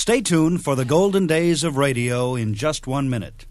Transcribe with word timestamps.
Stay 0.00 0.22
tuned 0.22 0.64
for 0.64 0.74
the 0.76 0.86
golden 0.86 1.26
days 1.26 1.62
of 1.62 1.76
radio 1.76 2.34
in 2.34 2.54
just 2.54 2.86
one 2.86 3.10
minute. 3.10 3.44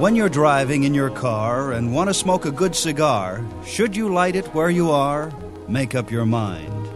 When 0.00 0.16
you're 0.16 0.28
driving 0.28 0.82
in 0.82 0.94
your 0.94 1.10
car 1.10 1.70
and 1.70 1.94
want 1.94 2.10
to 2.10 2.14
smoke 2.14 2.44
a 2.44 2.50
good 2.50 2.74
cigar, 2.74 3.46
should 3.64 3.94
you 3.94 4.12
light 4.12 4.34
it 4.34 4.52
where 4.52 4.68
you 4.68 4.90
are? 4.90 5.32
Make 5.68 5.94
up 5.94 6.10
your 6.10 6.26
mind. 6.26 6.88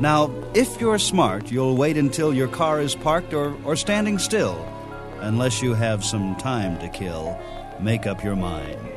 Now, 0.00 0.32
if 0.54 0.80
you're 0.80 0.98
smart, 0.98 1.52
you'll 1.52 1.76
wait 1.76 1.98
until 1.98 2.32
your 2.32 2.48
car 2.48 2.80
is 2.80 2.94
parked 2.94 3.34
or, 3.34 3.54
or 3.64 3.76
standing 3.76 4.18
still. 4.18 4.56
Unless 5.20 5.60
you 5.60 5.74
have 5.74 6.02
some 6.02 6.34
time 6.36 6.78
to 6.78 6.88
kill, 6.88 7.38
make 7.80 8.06
up 8.06 8.24
your 8.24 8.34
mind. 8.34 8.96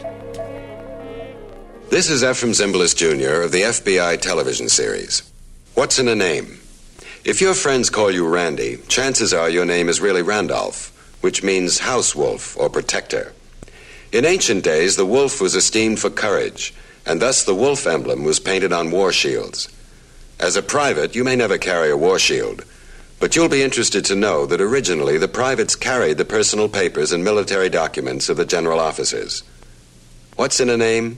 This 1.89 2.11
is 2.11 2.21
Efrem 2.21 2.51
Zimbalist 2.51 2.97
Jr. 2.97 3.41
of 3.41 3.51
the 3.51 3.63
FBI 3.63 4.21
television 4.21 4.69
series. 4.69 5.23
What's 5.73 5.97
in 5.97 6.07
a 6.07 6.13
name? 6.13 6.59
If 7.25 7.41
your 7.41 7.55
friends 7.55 7.89
call 7.89 8.11
you 8.11 8.27
Randy, 8.27 8.77
chances 8.87 9.33
are 9.33 9.49
your 9.49 9.65
name 9.65 9.89
is 9.89 9.99
really 9.99 10.21
Randolph, 10.21 10.93
which 11.21 11.41
means 11.41 11.79
house 11.79 12.15
wolf 12.15 12.55
or 12.59 12.69
protector. 12.69 13.33
In 14.11 14.23
ancient 14.23 14.63
days, 14.63 14.97
the 14.97 15.05
wolf 15.05 15.41
was 15.41 15.55
esteemed 15.55 15.97
for 15.97 16.11
courage, 16.11 16.75
and 17.07 17.19
thus 17.19 17.43
the 17.43 17.55
wolf 17.55 17.87
emblem 17.87 18.23
was 18.23 18.39
painted 18.39 18.71
on 18.71 18.91
war 18.91 19.11
shields. 19.11 19.67
As 20.39 20.55
a 20.55 20.61
private, 20.61 21.15
you 21.15 21.23
may 21.23 21.35
never 21.35 21.57
carry 21.57 21.89
a 21.89 21.97
war 21.97 22.19
shield, 22.19 22.65
but 23.19 23.35
you'll 23.35 23.49
be 23.49 23.63
interested 23.63 24.05
to 24.05 24.15
know 24.15 24.45
that 24.45 24.61
originally 24.61 25.17
the 25.17 25.27
privates 25.27 25.75
carried 25.75 26.19
the 26.19 26.23
personal 26.23 26.69
papers 26.69 27.11
and 27.11 27.23
military 27.23 27.67
documents 27.67 28.29
of 28.29 28.37
the 28.37 28.45
general 28.45 28.79
officers. 28.79 29.41
What's 30.35 30.59
in 30.59 30.69
a 30.69 30.77
name? 30.77 31.17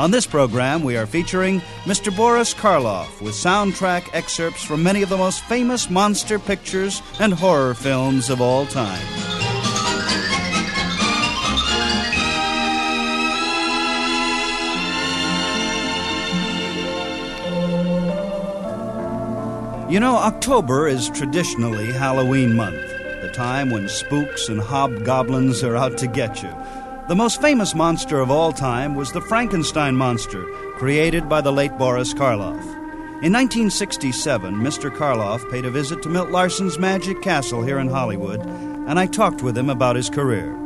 On 0.00 0.10
this 0.10 0.26
program, 0.26 0.82
we 0.82 0.96
are 0.96 1.04
featuring 1.04 1.60
Mr. 1.84 2.16
Boris 2.16 2.54
Karloff 2.54 3.20
with 3.20 3.34
soundtrack 3.34 4.08
excerpts 4.14 4.64
from 4.64 4.82
many 4.82 5.02
of 5.02 5.10
the 5.10 5.16
most 5.18 5.42
famous 5.42 5.90
monster 5.90 6.38
pictures 6.38 7.02
and 7.20 7.34
horror 7.34 7.74
films 7.74 8.30
of 8.30 8.40
all 8.40 8.64
time. 8.64 8.98
You 19.92 20.00
know, 20.00 20.16
October 20.16 20.88
is 20.88 21.10
traditionally 21.10 21.92
Halloween 21.92 22.56
month, 22.56 22.88
the 23.20 23.30
time 23.34 23.68
when 23.68 23.86
spooks 23.90 24.48
and 24.48 24.62
hobgoblins 24.62 25.62
are 25.62 25.76
out 25.76 25.98
to 25.98 26.06
get 26.06 26.42
you. 26.42 26.59
The 27.10 27.16
most 27.16 27.40
famous 27.40 27.74
monster 27.74 28.20
of 28.20 28.30
all 28.30 28.52
time 28.52 28.94
was 28.94 29.10
the 29.10 29.20
Frankenstein 29.20 29.96
monster, 29.96 30.44
created 30.76 31.28
by 31.28 31.40
the 31.40 31.50
late 31.50 31.76
Boris 31.76 32.14
Karloff. 32.14 32.62
In 33.24 33.32
1967, 33.32 34.54
Mr. 34.54 34.96
Karloff 34.96 35.50
paid 35.50 35.64
a 35.64 35.72
visit 35.72 36.04
to 36.04 36.08
Milt 36.08 36.30
Larsen's 36.30 36.78
Magic 36.78 37.20
Castle 37.20 37.64
here 37.64 37.80
in 37.80 37.88
Hollywood, 37.88 38.40
and 38.40 38.96
I 38.96 39.06
talked 39.06 39.42
with 39.42 39.58
him 39.58 39.70
about 39.70 39.96
his 39.96 40.08
career. 40.08 40.56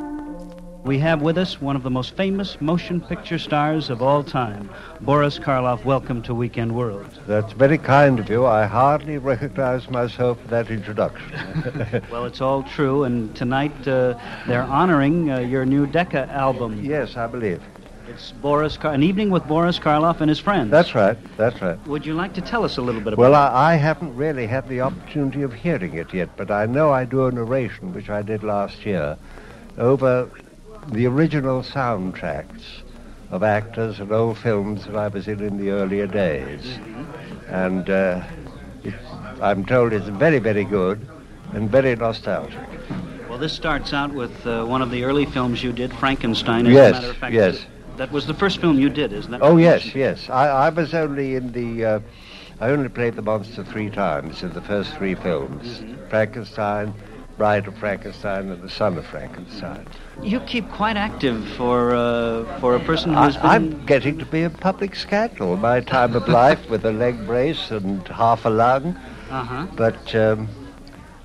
We 0.84 0.98
have 0.98 1.22
with 1.22 1.38
us 1.38 1.62
one 1.62 1.76
of 1.76 1.82
the 1.82 1.88
most 1.88 2.14
famous 2.14 2.60
motion 2.60 3.00
picture 3.00 3.38
stars 3.38 3.88
of 3.88 4.02
all 4.02 4.22
time, 4.22 4.68
Boris 5.00 5.38
Karloff. 5.38 5.82
Welcome 5.86 6.20
to 6.24 6.34
Weekend 6.34 6.74
World. 6.74 7.06
That's 7.26 7.54
very 7.54 7.78
kind 7.78 8.18
of 8.18 8.28
you. 8.28 8.44
I 8.44 8.66
hardly 8.66 9.16
recognize 9.16 9.88
myself 9.88 10.38
for 10.42 10.48
that 10.48 10.68
introduction. 10.70 12.02
well, 12.10 12.26
it's 12.26 12.42
all 12.42 12.64
true, 12.64 13.04
and 13.04 13.34
tonight 13.34 13.72
uh, 13.88 14.18
they're 14.46 14.64
honoring 14.64 15.30
uh, 15.30 15.38
your 15.38 15.64
new 15.64 15.86
Decca 15.86 16.28
album. 16.30 16.84
Yes, 16.84 17.16
I 17.16 17.28
believe. 17.28 17.62
It's 18.06 18.32
Boris 18.32 18.76
Kar- 18.76 18.92
an 18.92 19.02
evening 19.02 19.30
with 19.30 19.48
Boris 19.48 19.78
Karloff 19.78 20.20
and 20.20 20.28
his 20.28 20.38
friends. 20.38 20.70
That's 20.70 20.94
right. 20.94 21.16
That's 21.38 21.62
right. 21.62 21.78
Would 21.86 22.04
you 22.04 22.12
like 22.12 22.34
to 22.34 22.42
tell 22.42 22.62
us 22.62 22.76
a 22.76 22.82
little 22.82 23.00
bit 23.00 23.14
about 23.14 23.22
Well, 23.22 23.32
it? 23.32 23.36
I, 23.38 23.72
I 23.72 23.76
haven't 23.76 24.14
really 24.14 24.46
had 24.46 24.68
the 24.68 24.82
opportunity 24.82 25.40
of 25.40 25.54
hearing 25.54 25.94
it 25.94 26.12
yet, 26.12 26.36
but 26.36 26.50
I 26.50 26.66
know 26.66 26.92
I 26.92 27.06
do 27.06 27.24
a 27.24 27.32
narration, 27.32 27.94
which 27.94 28.10
I 28.10 28.20
did 28.20 28.42
last 28.44 28.84
year, 28.84 29.16
over 29.78 30.28
the 30.88 31.06
original 31.06 31.62
soundtracks 31.62 32.82
of 33.30 33.42
actors 33.42 34.00
and 34.00 34.12
old 34.12 34.38
films 34.38 34.84
that 34.86 34.96
I 34.96 35.08
was 35.08 35.26
in 35.28 35.40
in 35.40 35.56
the 35.56 35.70
earlier 35.70 36.06
days. 36.06 36.78
And 37.48 37.88
uh, 37.88 38.22
I'm 39.40 39.64
told 39.64 39.92
it's 39.92 40.08
very, 40.08 40.38
very 40.38 40.64
good 40.64 41.06
and 41.52 41.70
very 41.70 41.96
nostalgic. 41.96 42.58
Well, 43.28 43.38
this 43.38 43.52
starts 43.52 43.92
out 43.92 44.12
with 44.12 44.46
uh, 44.46 44.64
one 44.64 44.82
of 44.82 44.90
the 44.90 45.04
early 45.04 45.26
films 45.26 45.62
you 45.62 45.72
did, 45.72 45.92
Frankenstein. 45.94 46.66
As 46.66 46.74
Yes, 46.74 46.90
a 46.90 46.92
matter 46.94 47.10
of 47.10 47.16
fact, 47.16 47.34
yes. 47.34 47.66
That 47.96 48.10
was 48.12 48.26
the 48.26 48.34
first 48.34 48.60
film 48.60 48.78
you 48.78 48.88
did, 48.90 49.12
isn't 49.12 49.30
that? 49.30 49.42
Oh 49.42 49.56
yes, 49.56 49.94
yes. 49.94 50.28
I, 50.28 50.48
I 50.66 50.68
was 50.70 50.94
only 50.94 51.36
in 51.36 51.52
the. 51.52 51.84
Uh, 51.84 52.00
I 52.60 52.70
only 52.70 52.88
played 52.88 53.14
the 53.14 53.22
monster 53.22 53.64
three 53.64 53.90
times 53.90 54.42
in 54.42 54.52
the 54.52 54.60
first 54.60 54.94
three 54.96 55.14
films: 55.14 55.82
Frankenstein, 56.10 56.92
Bride 57.36 57.66
of 57.66 57.76
Frankenstein, 57.76 58.50
and 58.50 58.62
the 58.62 58.68
Son 58.70 58.96
of 58.96 59.04
Frankenstein. 59.06 59.86
You 60.22 60.40
keep 60.40 60.70
quite 60.70 60.96
active 60.96 61.46
for 61.56 61.94
uh, 61.94 62.44
for 62.60 62.74
a 62.76 62.80
person 62.80 63.12
who's 63.12 63.36
I, 63.38 63.58
been. 63.58 63.74
I'm 63.74 63.86
getting 63.86 64.18
to 64.18 64.24
be 64.26 64.44
a 64.44 64.50
public 64.50 64.94
scandal. 64.94 65.56
My 65.56 65.80
time 65.80 66.14
of 66.14 66.28
life 66.28 66.68
with 66.70 66.84
a 66.84 66.92
leg 66.92 67.26
brace 67.26 67.70
and 67.70 68.06
half 68.08 68.44
a 68.44 68.50
lung, 68.50 68.94
Uh-huh. 69.30 69.66
but 69.74 70.14
um, 70.14 70.48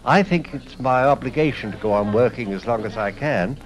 I 0.04 0.24
think 0.24 0.54
it's 0.54 0.80
my 0.80 1.04
obligation 1.06 1.72
to 1.72 1.78
go 1.78 1.94
on 1.94 2.12
working 2.12 2.54
as 2.54 2.66
long 2.66 2.86
as 2.86 2.98
I 2.98 3.12
can. 3.12 3.58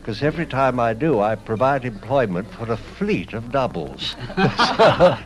Because 0.00 0.22
every 0.22 0.46
time 0.46 0.80
I 0.80 0.94
do, 0.94 1.20
I 1.20 1.34
provide 1.34 1.84
employment 1.84 2.50
for 2.52 2.72
a 2.72 2.76
fleet 2.76 3.34
of 3.34 3.52
doubles. 3.52 4.16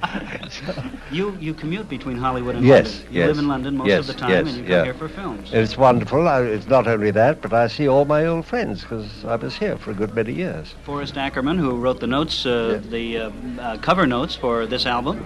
You 1.10 1.36
you 1.40 1.54
commute 1.54 1.88
between 1.88 2.16
Hollywood 2.16 2.56
and 2.56 2.64
Yes, 2.64 2.86
London. 2.86 3.12
You 3.12 3.20
yes, 3.20 3.28
live 3.28 3.38
in 3.38 3.48
London 3.48 3.76
most 3.76 3.88
yes, 3.88 4.00
of 4.00 4.06
the 4.08 4.14
time, 4.14 4.30
yes, 4.30 4.48
and 4.48 4.56
you 4.56 4.62
come 4.62 4.72
yeah. 4.72 4.84
here 4.84 4.94
for 4.94 5.08
films. 5.08 5.50
It's 5.52 5.76
wonderful. 5.76 6.26
I, 6.28 6.40
it's 6.42 6.66
not 6.66 6.86
only 6.88 7.10
that, 7.12 7.40
but 7.40 7.52
I 7.52 7.68
see 7.68 7.88
all 7.88 8.04
my 8.04 8.26
old 8.26 8.46
friends 8.46 8.82
because 8.82 9.24
I 9.24 9.36
was 9.36 9.56
here 9.56 9.76
for 9.78 9.92
a 9.92 9.94
good 9.94 10.14
many 10.14 10.32
years. 10.32 10.74
Forrest 10.84 11.16
Ackerman, 11.16 11.58
who 11.58 11.76
wrote 11.76 12.00
the 12.00 12.06
notes, 12.06 12.46
uh, 12.46 12.80
the 12.90 13.18
uh, 13.18 13.30
uh, 13.60 13.78
cover 13.78 14.06
notes 14.06 14.34
for 14.34 14.66
this 14.66 14.86
album. 14.86 15.24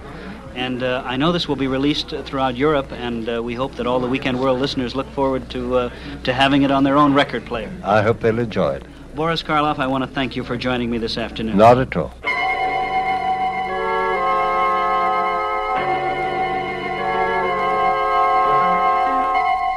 And 0.55 0.83
uh, 0.83 1.03
I 1.05 1.15
know 1.15 1.31
this 1.31 1.47
will 1.47 1.55
be 1.55 1.67
released 1.67 2.09
throughout 2.09 2.55
Europe, 2.55 2.91
and 2.91 3.29
uh, 3.29 3.41
we 3.41 3.53
hope 3.55 3.75
that 3.75 3.87
all 3.87 3.99
the 3.99 4.07
Weekend 4.07 4.39
World 4.39 4.59
listeners 4.59 4.95
look 4.95 5.07
forward 5.11 5.49
to 5.51 5.75
uh, 5.75 5.89
to 6.23 6.33
having 6.33 6.63
it 6.63 6.71
on 6.71 6.83
their 6.83 6.97
own 6.97 7.13
record 7.13 7.45
player. 7.45 7.71
I 7.83 8.01
hope 8.01 8.19
they'll 8.19 8.39
enjoy 8.39 8.75
it. 8.75 8.83
Boris 9.15 9.41
Karloff, 9.41 9.79
I 9.79 9.87
want 9.87 10.03
to 10.03 10.09
thank 10.09 10.35
you 10.35 10.43
for 10.43 10.55
joining 10.55 10.89
me 10.89 10.97
this 10.97 11.17
afternoon. 11.17 11.57
Not 11.57 11.77
at 11.77 11.95
all. 11.97 12.13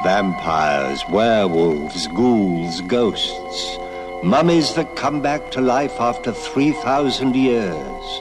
Vampires, 0.04 1.02
werewolves, 1.08 2.06
ghouls, 2.08 2.80
ghosts, 2.82 3.78
mummies 4.22 4.74
that 4.74 4.96
come 4.96 5.22
back 5.22 5.50
to 5.52 5.60
life 5.60 5.98
after 6.00 6.32
3,000 6.32 7.34
years. 7.34 8.20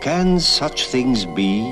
Can 0.00 0.40
such 0.40 0.86
things 0.86 1.24
be? 1.26 1.62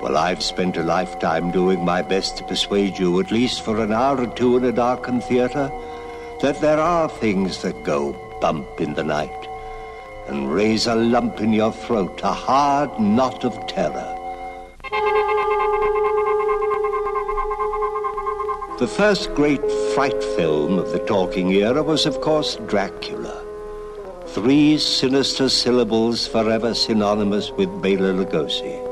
Well, 0.00 0.16
I've 0.16 0.42
spent 0.42 0.76
a 0.76 0.82
lifetime 0.82 1.50
doing 1.50 1.84
my 1.84 2.02
best 2.02 2.38
to 2.38 2.44
persuade 2.44 2.98
you, 2.98 3.20
at 3.20 3.30
least 3.30 3.62
for 3.62 3.82
an 3.82 3.92
hour 3.92 4.20
or 4.20 4.26
two 4.26 4.56
in 4.56 4.64
a 4.64 4.72
darkened 4.72 5.24
theater, 5.24 5.70
that 6.40 6.60
there 6.60 6.78
are 6.78 7.08
things 7.08 7.62
that 7.62 7.82
go 7.84 8.12
bump 8.40 8.80
in 8.80 8.94
the 8.94 9.02
night 9.02 9.48
and 10.28 10.52
raise 10.52 10.86
a 10.86 10.94
lump 10.94 11.40
in 11.40 11.52
your 11.52 11.72
throat, 11.72 12.20
a 12.22 12.32
hard 12.32 13.00
knot 13.00 13.44
of 13.44 13.54
terror. 13.66 14.14
The 18.78 18.86
first 18.86 19.34
great 19.34 19.64
fright 19.94 20.22
film 20.36 20.78
of 20.78 20.92
the 20.92 21.00
talking 21.00 21.50
era 21.50 21.82
was, 21.82 22.06
of 22.06 22.20
course, 22.20 22.54
Dracula. 22.68 23.42
Three 24.28 24.78
sinister 24.78 25.48
syllables 25.48 26.28
forever 26.28 26.74
synonymous 26.74 27.50
with 27.50 27.82
Bela 27.82 28.12
Lugosi. 28.12 28.88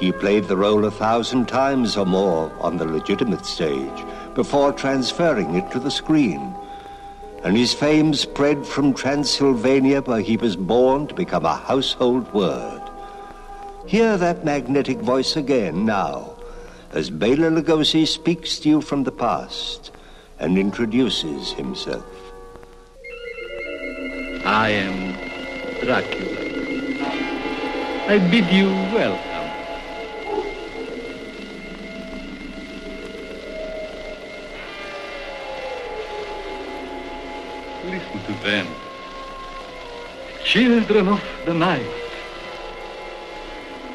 He 0.00 0.12
played 0.12 0.44
the 0.44 0.56
role 0.56 0.86
a 0.86 0.90
thousand 0.90 1.46
times 1.46 1.94
or 1.94 2.06
more 2.06 2.50
on 2.60 2.78
the 2.78 2.86
legitimate 2.86 3.44
stage 3.44 4.04
before 4.34 4.72
transferring 4.72 5.54
it 5.54 5.70
to 5.72 5.78
the 5.78 5.90
screen. 5.90 6.54
And 7.44 7.54
his 7.54 7.74
fame 7.74 8.14
spread 8.14 8.66
from 8.66 8.94
Transylvania, 8.94 10.00
where 10.00 10.22
he 10.22 10.38
was 10.38 10.56
born, 10.56 11.06
to 11.08 11.14
become 11.14 11.44
a 11.44 11.54
household 11.54 12.32
word. 12.32 12.80
Hear 13.86 14.16
that 14.16 14.42
magnetic 14.42 14.98
voice 14.98 15.36
again 15.36 15.84
now, 15.84 16.34
as 16.92 17.10
Bela 17.10 17.50
Lugosi 17.50 18.06
speaks 18.06 18.58
to 18.60 18.70
you 18.70 18.80
from 18.80 19.04
the 19.04 19.12
past 19.12 19.90
and 20.38 20.56
introduces 20.56 21.52
himself. 21.52 22.06
I 24.46 24.70
am 24.70 25.12
Dracula. 25.80 26.40
I 28.08 28.18
bid 28.30 28.50
you 28.50 28.68
welcome. 28.94 29.29
To 38.12 38.32
them. 38.42 38.66
Children 40.44 41.08
of 41.08 41.22
the 41.46 41.54
night. 41.54 41.86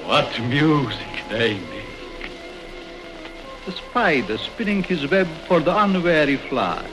What 0.06 0.40
music 0.42 1.24
they 1.30 1.56
make. 1.56 2.32
The 3.66 3.74
spider 3.74 4.38
spinning 4.38 4.84
his 4.84 5.10
web 5.12 5.28
for 5.48 5.60
the 5.60 5.78
unwary 5.78 6.38
fly. 6.38 6.88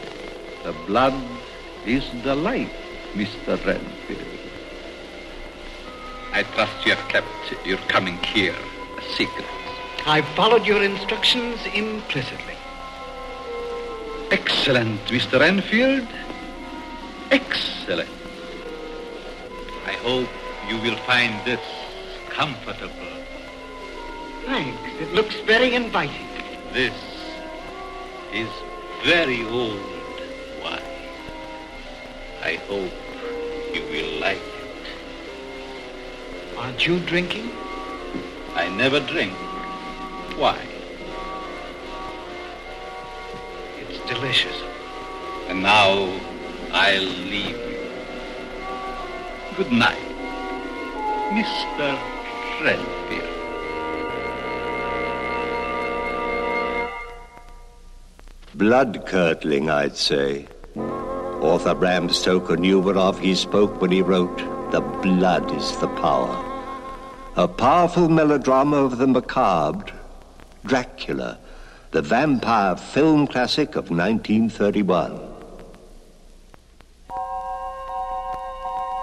The 0.65 0.73
blood 0.87 1.15
is 1.87 2.05
the 2.25 2.35
light, 2.35 2.73
Mr. 3.15 3.57
Renfield. 3.65 4.41
I 6.33 6.43
trust 6.43 6.85
you 6.85 6.95
have 6.95 7.09
kept 7.09 7.67
your 7.67 7.79
coming 7.89 8.17
here 8.25 8.57
a 8.99 9.03
secret. 9.15 9.47
I 10.07 10.23
followed 10.35 10.67
your 10.67 10.83
instructions 10.83 11.61
implicitly. 11.73 12.57
Excellent, 14.33 15.05
Mr. 15.07 15.39
Renfield. 15.39 16.09
Excellent. 17.33 18.11
I 19.87 19.93
hope 20.05 20.29
you 20.69 20.79
will 20.81 20.97
find 21.07 21.43
this 21.47 21.61
comfortable. 22.29 23.13
Thanks. 24.45 24.79
It 25.01 25.15
looks 25.15 25.41
very 25.41 25.75
inviting. 25.75 26.29
This 26.75 26.93
is 28.35 28.51
very 29.03 29.43
old 29.45 29.81
wine. 30.63 30.83
I 32.43 32.57
hope 32.69 32.93
you 33.73 33.83
will 33.91 34.21
like 34.21 34.37
it. 34.37 34.87
Aren't 36.59 36.87
you 36.87 37.01
drinking? 37.01 37.51
I 38.55 38.69
never 38.69 39.01
drink 39.01 39.33
Why? 40.37 40.59
It's 43.81 43.99
delicious. 44.07 44.63
And 45.49 45.63
now 45.63 46.21
I'll 46.75 47.03
leave 47.03 47.51
you. 47.51 47.73
Good 49.57 49.73
night, 49.73 49.99
Mr. 51.33 51.99
Renfield. 52.65 53.29
Blood 58.55 59.05
curdling, 59.07 59.69
I'd 59.69 59.97
say. 59.97 60.47
Author 60.77 61.75
Bram 61.75 62.09
Stoker 62.09 62.57
knew 62.57 62.81
whereof 62.81 63.19
he 63.19 63.35
spoke 63.35 63.81
when 63.81 63.91
he 63.91 64.01
wrote, 64.01 64.39
The 64.71 64.81
blood 64.81 65.55
is 65.55 65.77
the 65.79 65.89
power. 65.89 66.39
A 67.37 67.49
powerful 67.49 68.09
melodrama 68.09 68.77
of 68.77 68.97
the 68.99 69.07
macabre, 69.07 69.93
Dracula, 70.65 71.39
the 71.91 72.03
vampire 72.03 72.77
film 72.77 73.27
classic 73.27 73.71
of 73.71 73.91
1931. 73.91 75.32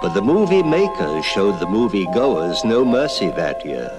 But 0.00 0.14
the 0.14 0.22
movie 0.22 0.62
makers 0.62 1.26
showed 1.26 1.60
the 1.60 1.66
movie 1.66 2.06
goers 2.14 2.64
no 2.64 2.84
mercy 2.84 3.28
that 3.32 3.66
year. 3.66 3.92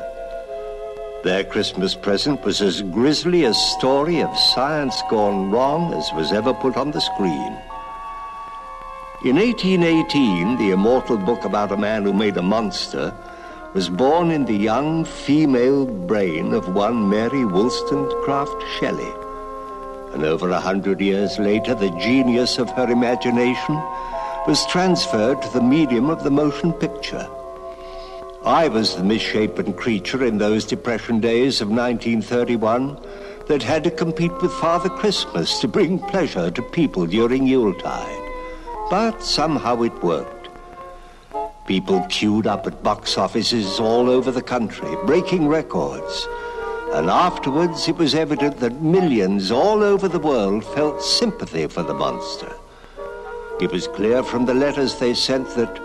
Their 1.23 1.43
Christmas 1.43 1.93
present 1.93 2.43
was 2.43 2.59
as 2.59 2.81
grisly 2.81 3.43
a 3.43 3.53
story 3.53 4.21
of 4.23 4.35
science 4.35 4.99
gone 5.11 5.51
wrong 5.51 5.93
as 5.93 6.11
was 6.13 6.31
ever 6.31 6.55
put 6.55 6.75
on 6.75 6.89
the 6.89 7.01
screen. 7.01 7.55
In 9.23 9.35
1818, 9.35 10.57
the 10.57 10.71
immortal 10.71 11.17
book 11.17 11.45
about 11.45 11.71
a 11.71 11.77
man 11.77 12.03
who 12.03 12.13
made 12.13 12.37
a 12.37 12.41
monster 12.41 13.13
was 13.75 13.87
born 13.87 14.31
in 14.31 14.45
the 14.45 14.57
young 14.57 15.05
female 15.05 15.85
brain 15.85 16.55
of 16.55 16.73
one 16.73 17.07
Mary 17.07 17.45
Wollstonecraft 17.45 18.63
Shelley. 18.79 19.13
And 20.13 20.23
over 20.23 20.49
a 20.49 20.59
hundred 20.59 20.99
years 20.99 21.37
later, 21.37 21.75
the 21.75 21.91
genius 21.91 22.57
of 22.57 22.71
her 22.71 22.89
imagination 22.89 23.79
was 24.47 24.65
transferred 24.65 25.39
to 25.39 25.49
the 25.49 25.61
medium 25.61 26.09
of 26.09 26.23
the 26.23 26.31
motion 26.31 26.73
picture. 26.73 27.27
I 28.43 28.69
was 28.69 28.95
the 28.95 29.03
misshapen 29.03 29.71
creature 29.73 30.25
in 30.25 30.39
those 30.39 30.65
Depression 30.65 31.19
days 31.19 31.61
of 31.61 31.69
1931 31.69 32.97
that 33.47 33.61
had 33.61 33.83
to 33.83 33.91
compete 33.91 34.31
with 34.41 34.51
Father 34.53 34.89
Christmas 34.89 35.59
to 35.59 35.67
bring 35.67 35.99
pleasure 35.99 36.49
to 36.49 36.61
people 36.63 37.05
during 37.05 37.45
Yuletide. 37.45 38.31
But 38.89 39.21
somehow 39.21 39.83
it 39.83 40.03
worked. 40.03 40.49
People 41.67 42.03
queued 42.09 42.47
up 42.47 42.65
at 42.65 42.81
box 42.81 43.19
offices 43.19 43.79
all 43.79 44.09
over 44.09 44.31
the 44.31 44.41
country, 44.41 44.89
breaking 45.05 45.47
records. 45.49 46.27
And 46.93 47.11
afterwards, 47.11 47.87
it 47.87 47.95
was 47.95 48.15
evident 48.15 48.57
that 48.57 48.81
millions 48.81 49.51
all 49.51 49.83
over 49.83 50.07
the 50.07 50.19
world 50.19 50.65
felt 50.65 51.03
sympathy 51.03 51.67
for 51.67 51.83
the 51.83 51.93
monster. 51.93 52.51
It 53.61 53.71
was 53.71 53.87
clear 53.87 54.23
from 54.23 54.45
the 54.45 54.55
letters 54.55 54.95
they 54.95 55.13
sent 55.13 55.47
that 55.55 55.79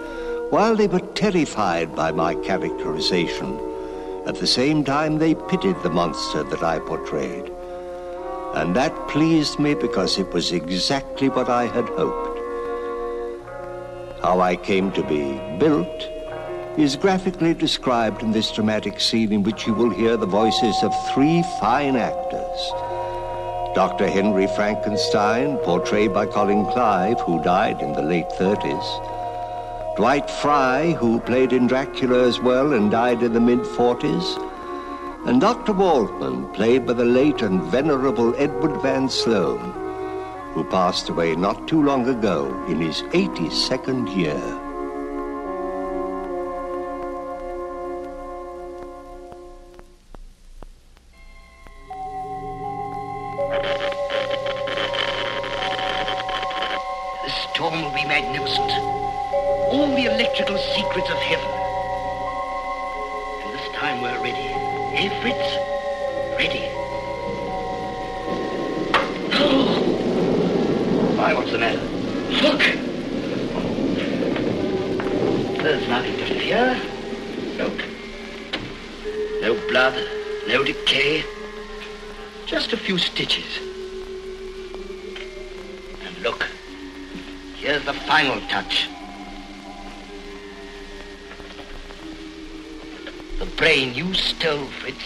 while 0.51 0.75
they 0.75 0.87
were 0.87 1.07
terrified 1.15 1.95
by 1.95 2.11
my 2.11 2.35
characterization, 2.37 3.61
at 4.25 4.37
the 4.37 4.47
same 4.47 4.83
time 4.83 5.19
they 5.19 5.35
pitied 5.35 5.83
the 5.83 5.91
monster 5.91 6.43
that 6.45 6.63
I 6.63 6.79
portrayed. 6.79 7.53
And 8.55 8.75
that 8.75 9.09
pleased 9.09 9.59
me 9.59 9.75
because 9.75 10.19
it 10.19 10.33
was 10.33 10.53
exactly 10.53 11.29
what 11.29 11.51
I 11.51 11.67
had 11.67 11.85
hoped. 11.91 12.39
How 14.23 14.41
I 14.41 14.57
came 14.57 14.91
to 14.93 15.03
be 15.03 15.39
built 15.59 16.09
is 16.79 16.97
graphically 16.97 17.53
described 17.53 18.23
in 18.23 18.31
this 18.31 18.53
dramatic 18.53 19.01
scene 19.01 19.33
in 19.33 19.43
which 19.43 19.67
you 19.67 19.75
will 19.75 19.91
hear 19.91 20.17
the 20.17 20.25
voices 20.25 20.77
of 20.83 20.95
three 21.13 21.45
fine 21.61 21.97
actors. 21.97 22.86
Dr. 23.77 24.09
Henry 24.09 24.47
Frankenstein, 24.47 25.59
portrayed 25.59 26.15
by 26.15 26.25
Colin 26.25 26.65
Clive, 26.65 27.21
who 27.21 27.43
died 27.43 27.83
in 27.83 27.93
the 27.93 28.01
late 28.01 28.31
30s. 28.31 29.97
Dwight 29.97 30.31
Frye, 30.31 30.93
who 30.93 31.21
played 31.21 31.53
in 31.53 31.67
Dracula 31.67 32.27
as 32.27 32.41
well 32.41 32.73
and 32.73 32.91
died 32.91 33.23
in 33.23 33.35
the 33.35 33.41
mid 33.41 33.59
40s. 33.59 34.25
And 35.27 35.43
Dr. 35.43 35.75
Waldman, 35.75 36.49
played 36.55 36.87
by 36.87 36.95
the 36.95 37.05
late 37.05 37.43
and 37.43 37.63
venerable 37.65 38.35
Edward 38.39 38.81
Van 38.81 39.11
Sloan, 39.11 39.61
who 40.55 40.65
passed 40.65 41.11
away 41.11 41.37
not 41.37 41.69
too 41.69 41.83
long 41.83 42.09
ago 42.09 42.47
in 42.69 42.81
his 42.81 43.03
82nd 43.13 44.17
year. 44.17 44.66
Touch. 88.57 88.89
The 93.39 93.45
brain 93.57 93.93
you 93.93 94.15
stole, 94.15 94.65
Fritz. 94.81 95.05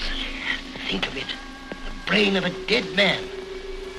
Think 0.89 1.09
of 1.09 1.17
it. 1.17 1.27
The 1.85 2.07
brain 2.07 2.37
of 2.37 2.45
a 2.45 2.67
dead 2.67 2.95
man, 2.95 3.25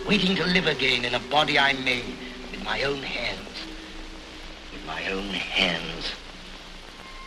waiting 0.08 0.38
to 0.38 0.46
live 0.46 0.67
again 0.67 1.03
in 1.03 1.15
a 1.15 1.20
body 1.20 1.60
I 1.60 1.74
made 1.74 2.15
with 2.50 2.63
my 2.63 2.84
own 2.84 3.03
hands. 3.03 3.58
With 4.72 4.86
my 4.86 5.05
own 5.12 5.27
hands. 5.27 6.13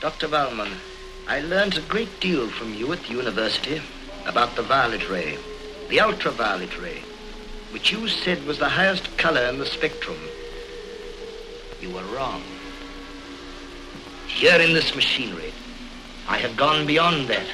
Dr. 0.00 0.28
Waldman, 0.28 0.72
I 1.28 1.40
learned 1.40 1.76
a 1.76 1.82
great 1.82 2.20
deal 2.20 2.48
from 2.48 2.72
you 2.72 2.90
at 2.94 3.02
the 3.02 3.12
university 3.12 3.82
about 4.24 4.56
the 4.56 4.62
violet 4.62 5.10
ray, 5.10 5.36
the 5.90 6.00
ultraviolet 6.00 6.80
ray, 6.80 7.02
which 7.70 7.92
you 7.92 8.08
said 8.08 8.46
was 8.46 8.58
the 8.58 8.70
highest 8.70 9.18
color 9.18 9.42
in 9.42 9.58
the 9.58 9.66
spectrum. 9.66 10.16
You 11.84 11.90
were 11.90 12.16
wrong. 12.16 12.42
Here 14.26 14.58
in 14.58 14.72
this 14.72 14.94
machinery, 14.94 15.52
I 16.26 16.38
have 16.38 16.56
gone 16.56 16.86
beyond 16.86 17.28
that 17.28 17.46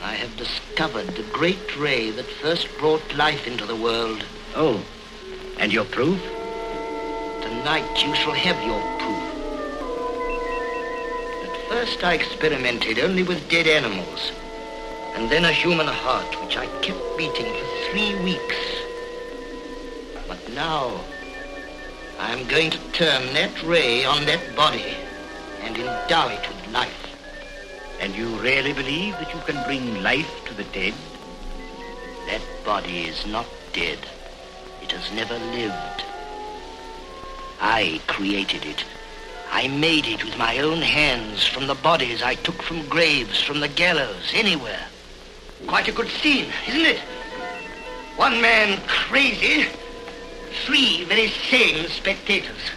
I 0.00 0.14
have 0.14 0.34
discovered 0.38 1.08
the 1.08 1.22
great 1.34 1.78
ray 1.78 2.10
that 2.12 2.24
first 2.24 2.68
brought 2.78 3.14
life 3.14 3.46
into 3.46 3.66
the 3.66 3.76
world. 3.76 4.24
Oh, 4.54 4.82
and 5.58 5.70
your 5.70 5.84
proof? 5.84 6.18
Tonight 7.42 8.02
you 8.02 8.14
shall 8.14 8.32
have 8.32 8.62
your 8.64 8.80
proof. 9.00 9.24
At 11.44 11.68
first 11.68 12.02
I 12.04 12.14
experimented 12.14 12.98
only 12.98 13.22
with 13.22 13.50
dead 13.50 13.66
animals, 13.66 14.32
and 15.14 15.28
then 15.28 15.44
a 15.44 15.52
human 15.52 15.88
heart, 15.88 16.42
which 16.42 16.56
I 16.56 16.64
kept 16.80 17.18
beating 17.18 17.52
for 17.52 17.90
three 17.90 18.14
weeks. 18.24 18.56
But 20.26 20.48
now, 20.54 21.04
I'm 22.26 22.48
going 22.48 22.70
to 22.70 22.78
turn 22.92 23.34
that 23.34 23.62
ray 23.64 24.06
on 24.06 24.24
that 24.24 24.56
body 24.56 24.96
and 25.60 25.76
endow 25.76 26.28
it 26.28 26.40
with 26.48 26.72
life. 26.72 27.16
And 28.00 28.16
you 28.16 28.28
really 28.38 28.72
believe 28.72 29.12
that 29.18 29.34
you 29.34 29.40
can 29.40 29.62
bring 29.66 30.02
life 30.02 30.42
to 30.46 30.54
the 30.54 30.64
dead? 30.64 30.94
That 32.26 32.40
body 32.64 33.02
is 33.02 33.26
not 33.26 33.44
dead. 33.74 33.98
It 34.82 34.92
has 34.92 35.12
never 35.12 35.34
lived. 35.34 36.02
I 37.60 38.00
created 38.06 38.64
it. 38.64 38.86
I 39.52 39.68
made 39.68 40.06
it 40.06 40.24
with 40.24 40.38
my 40.38 40.60
own 40.60 40.80
hands 40.80 41.46
from 41.46 41.66
the 41.66 41.74
bodies 41.74 42.22
I 42.22 42.36
took 42.36 42.62
from 42.62 42.88
graves, 42.88 43.42
from 43.42 43.60
the 43.60 43.68
gallows, 43.68 44.32
anywhere. 44.32 44.86
Quite 45.66 45.88
a 45.88 45.92
good 45.92 46.08
scene, 46.08 46.50
isn't 46.68 46.86
it? 46.86 47.00
One 48.16 48.40
man 48.40 48.80
crazy, 48.86 49.66
three 50.66 51.04
very 51.04 51.28
sane 51.28 51.88
spectators. 51.88 52.70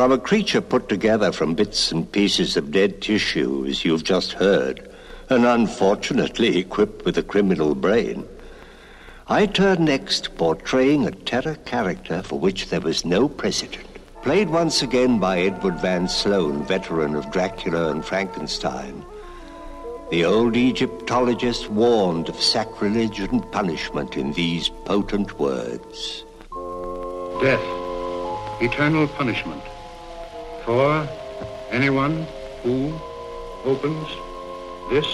From 0.00 0.12
a 0.12 0.18
creature 0.18 0.62
put 0.62 0.88
together 0.88 1.30
from 1.30 1.54
bits 1.54 1.92
and 1.92 2.10
pieces 2.10 2.56
of 2.56 2.70
dead 2.70 3.02
tissue, 3.02 3.66
as 3.68 3.84
you've 3.84 4.02
just 4.02 4.32
heard, 4.32 4.90
and 5.28 5.44
unfortunately 5.44 6.56
equipped 6.56 7.04
with 7.04 7.18
a 7.18 7.22
criminal 7.22 7.74
brain, 7.74 8.26
I 9.28 9.44
turn 9.44 9.84
next 9.84 10.24
to 10.24 10.30
portraying 10.30 11.06
a 11.06 11.10
terror 11.10 11.56
character 11.66 12.22
for 12.22 12.38
which 12.38 12.70
there 12.70 12.80
was 12.80 13.04
no 13.04 13.28
precedent. 13.28 13.86
Played 14.22 14.48
once 14.48 14.80
again 14.80 15.18
by 15.18 15.40
Edward 15.40 15.78
Van 15.80 16.08
Sloan, 16.08 16.64
veteran 16.64 17.14
of 17.14 17.30
Dracula 17.30 17.90
and 17.90 18.02
Frankenstein, 18.02 19.04
the 20.10 20.24
old 20.24 20.56
Egyptologist 20.56 21.68
warned 21.68 22.30
of 22.30 22.40
sacrilege 22.40 23.20
and 23.20 23.42
punishment 23.52 24.16
in 24.16 24.32
these 24.32 24.70
potent 24.86 25.38
words. 25.38 26.24
Death, 27.42 28.62
eternal 28.62 29.06
punishment 29.06 29.62
for 30.64 31.08
anyone 31.70 32.26
who 32.62 32.92
opens 33.64 34.08
this 34.90 35.06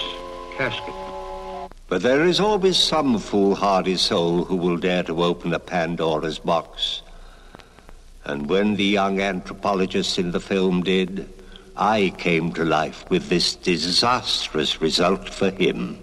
casket. 0.57 0.93
But 1.87 2.01
there 2.01 2.25
is 2.25 2.39
always 2.39 2.77
some 2.77 3.17
foolhardy 3.17 3.95
soul 3.95 4.43
who 4.43 4.55
will 4.55 4.77
dare 4.77 5.03
to 5.03 5.23
open 5.23 5.53
a 5.53 5.59
Pandora's 5.59 6.39
box. 6.39 7.01
And 8.25 8.49
when 8.49 8.75
the 8.75 8.83
young 8.83 9.21
anthropologist 9.21 10.19
in 10.19 10.31
the 10.31 10.41
film 10.41 10.83
did, 10.83 11.29
I 11.77 12.13
came 12.17 12.51
to 12.53 12.65
life 12.65 13.09
with 13.09 13.29
this 13.29 13.55
disastrous 13.55 14.81
result 14.81 15.29
for 15.29 15.49
him. 15.51 15.99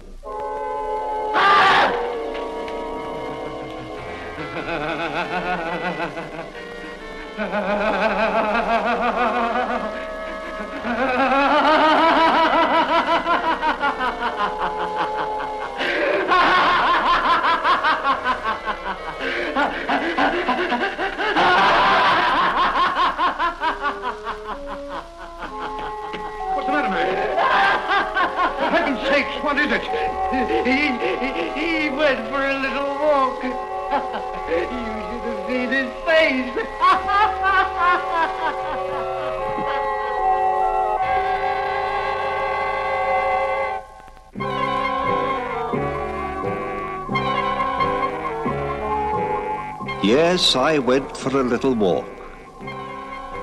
Yes, 50.05 50.55
I 50.55 50.77
went 50.77 51.17
for 51.17 51.35
a 51.35 51.43
little 51.43 51.73
walk. 51.73 52.05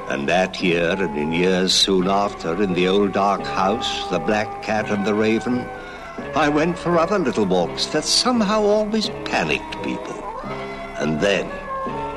And 0.08 0.28
that 0.28 0.62
year, 0.62 0.92
and 0.92 1.18
in 1.18 1.32
years 1.32 1.74
soon 1.74 2.06
after, 2.06 2.62
in 2.62 2.74
the 2.74 2.86
old 2.86 3.14
dark 3.14 3.42
house, 3.42 4.08
the 4.10 4.20
black 4.20 4.62
cat 4.62 4.88
and 4.88 5.04
the 5.04 5.12
raven, 5.12 5.66
I 6.36 6.48
went 6.48 6.78
for 6.78 7.00
other 7.00 7.18
little 7.18 7.46
walks 7.46 7.86
that 7.86 8.04
somehow 8.04 8.62
always 8.62 9.08
panicked 9.24 9.82
people. 9.82 10.22
And 11.00 11.20
then, 11.20 11.46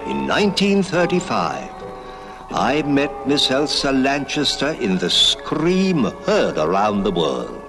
in 0.06 0.28
1935, 0.28 1.72
I 2.52 2.84
met 2.84 3.28
Miss 3.28 3.50
Elsa 3.50 3.92
Lanchester 3.92 4.78
in 4.80 5.00
the 5.00 5.10
scream 5.10 6.04
heard 6.28 6.60
around 6.60 7.02
the 7.02 7.12
world. 7.12 7.65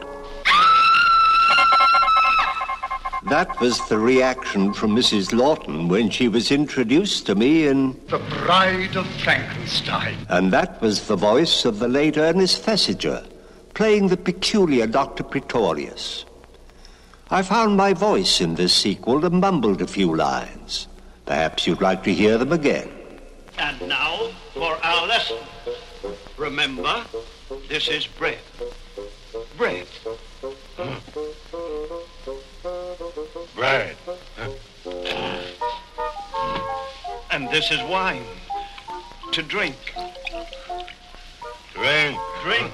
That 3.28 3.58
was 3.60 3.80
the 3.88 3.98
reaction 3.98 4.72
from 4.72 4.94
Mrs. 4.94 5.32
Laughton 5.32 5.88
when 5.88 6.10
she 6.10 6.28
was 6.28 6.52
introduced 6.52 7.26
to 7.26 7.34
me 7.34 7.66
in 7.66 8.00
The 8.08 8.18
Bride 8.18 8.94
of 8.94 9.06
Frankenstein. 9.20 10.16
and 10.28 10.52
that 10.52 10.80
was 10.80 11.08
the 11.08 11.16
voice 11.16 11.64
of 11.64 11.80
the 11.80 11.88
late 11.88 12.16
Ernest 12.16 12.62
Thesiger, 12.64 13.26
playing 13.74 14.08
the 14.08 14.16
peculiar 14.16 14.86
Dr. 14.86 15.24
Pretorius. 15.24 16.24
I 17.28 17.42
found 17.42 17.76
my 17.76 17.92
voice 17.94 18.40
in 18.40 18.54
this 18.54 18.72
sequel 18.72 19.24
and 19.24 19.40
mumbled 19.40 19.82
a 19.82 19.88
few 19.88 20.14
lines. 20.14 20.86
Perhaps 21.24 21.66
you'd 21.66 21.82
like 21.82 22.04
to 22.04 22.14
hear 22.14 22.38
them 22.38 22.52
again. 22.52 22.88
And 23.58 23.88
now 23.88 24.30
for 24.54 24.78
our 24.84 25.06
lesson. 25.08 25.38
Remember, 26.36 27.02
this 27.68 27.88
is 27.88 28.06
bread. 28.06 28.38
Bread. 29.58 29.86
Hmm. 30.76 31.25
Bread. 33.56 33.96
And 37.30 37.48
this 37.48 37.70
is 37.70 37.82
wine. 37.84 38.22
To 39.32 39.42
drink. 39.42 39.76
Drink. 41.72 42.18
Drink. 42.42 42.72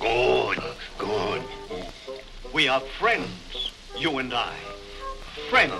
Good. 0.00 0.58
Good. 0.98 1.42
We 2.52 2.66
are 2.66 2.80
friends, 2.98 3.70
you 3.96 4.18
and 4.18 4.34
I. 4.34 4.56
Friends. 5.50 5.72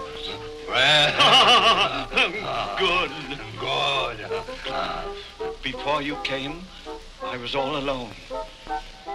Bread. 0.68 1.14
Good. 2.78 3.10
Good. 3.58 4.18
Before 5.62 6.00
you 6.00 6.16
came, 6.22 6.62
I 7.24 7.36
was 7.36 7.54
all 7.54 7.76
alone. 7.76 8.10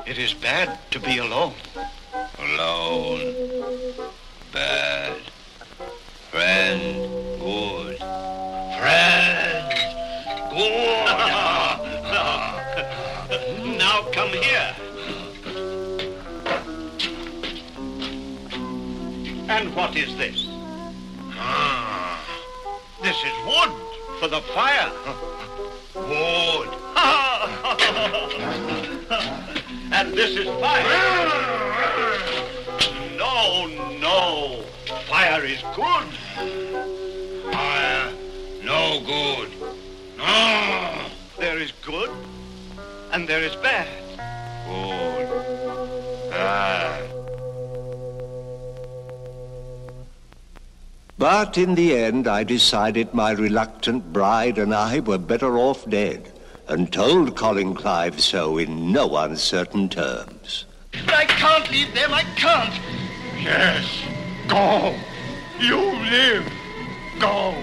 It 0.08 0.18
is 0.18 0.34
bad 0.34 0.80
to 0.92 1.02
be 1.02 1.18
alone. 1.18 1.54
Alone. 2.40 3.34
Bad. 4.54 5.18
Friend. 6.32 7.10
Good. 7.42 7.98
Friend. 8.80 9.74
Good. 10.50 11.08
Now 13.78 14.08
come 14.14 14.30
here. 14.30 14.74
And 19.50 19.76
what 19.76 19.96
is 19.98 20.16
this? 20.16 20.48
Ah. 21.36 22.24
This 23.04 23.18
is 23.18 23.34
wood 23.46 23.74
for 24.20 24.30
the 24.30 24.40
fire. 24.56 24.90
Wood. 25.94 26.70
and 29.92 30.14
this 30.14 30.38
is 30.38 30.46
fire. 30.60 30.84
No, 33.18 33.68
no. 34.00 34.64
Fire 35.10 35.44
is 35.44 35.62
good. 35.76 36.08
Fire, 37.52 38.12
no 38.64 39.02
good. 39.06 39.50
No. 40.18 41.06
There 41.40 41.58
is 41.58 41.72
good, 41.86 42.10
and 43.12 43.28
there 43.28 43.42
is 43.44 43.56
bad. 43.56 43.88
Good. 44.68 46.30
Bad. 46.30 47.08
But 51.18 51.58
in 51.58 51.76
the 51.76 51.96
end, 51.96 52.28
I 52.28 52.44
decided 52.44 53.14
my 53.14 53.32
reluctant 53.32 54.14
bride 54.14 54.60
and 54.60 54.74
I 54.74 55.00
were 55.00 55.18
better 55.18 55.58
off 55.58 55.90
dead, 55.90 56.32
and 56.68 56.92
told 56.92 57.36
Colin 57.36 57.74
Clive 57.74 58.20
so 58.20 58.58
in 58.58 58.92
no 58.92 59.16
uncertain 59.16 59.90
terms. 59.90 60.66
I 61.08 61.26
can't 61.26 61.70
leave 61.72 61.94
them, 61.94 62.14
I 62.14 62.24
can't. 62.36 62.74
Yes, 63.40 64.04
go. 64.48 64.96
You 65.60 65.78
live. 65.78 66.52
Go. 67.20 67.56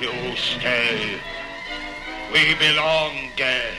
You 0.00 0.36
stay. 0.36 1.18
We 2.32 2.54
belong 2.54 3.30
dead. 3.36 3.78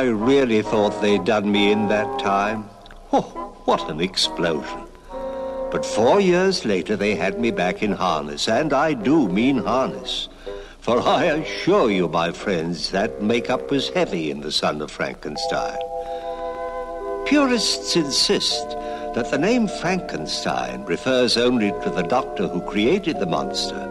I 0.00 0.04
really 0.04 0.62
thought 0.62 1.02
they'd 1.02 1.24
done 1.24 1.52
me 1.52 1.70
in 1.70 1.88
that 1.88 2.18
time. 2.18 2.70
Oh, 3.12 3.20
what 3.66 3.90
an 3.90 4.00
explosion. 4.00 4.86
But 5.70 5.84
four 5.84 6.22
years 6.22 6.64
later, 6.64 6.96
they 6.96 7.14
had 7.14 7.38
me 7.38 7.50
back 7.50 7.82
in 7.82 7.92
harness, 7.92 8.48
and 8.48 8.72
I 8.72 8.94
do 8.94 9.28
mean 9.28 9.58
harness. 9.58 10.30
For 10.78 11.02
I 11.02 11.24
assure 11.24 11.90
you, 11.90 12.08
my 12.08 12.32
friends, 12.32 12.90
that 12.92 13.20
makeup 13.20 13.70
was 13.70 13.90
heavy 13.90 14.30
in 14.30 14.40
The 14.40 14.50
Son 14.50 14.80
of 14.80 14.90
Frankenstein. 14.90 15.76
Purists 17.26 17.94
insist 17.94 18.70
that 19.14 19.30
the 19.30 19.36
name 19.36 19.68
Frankenstein 19.68 20.82
refers 20.86 21.36
only 21.36 21.72
to 21.82 21.90
the 21.90 22.04
doctor 22.04 22.48
who 22.48 22.62
created 22.62 23.20
the 23.20 23.26
monster. 23.26 23.86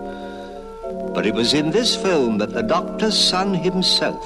But 1.14 1.28
it 1.28 1.36
was 1.36 1.54
in 1.54 1.70
this 1.70 1.96
film 1.96 2.40
that 2.40 2.54
the 2.54 2.64
doctor's 2.64 3.16
son 3.16 3.54
himself 3.54 4.26